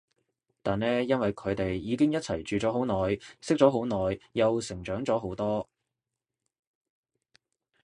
[0.63, 5.69] 但呢因為佢哋已經一齊住咗好耐，識咗好耐，又成長咗好多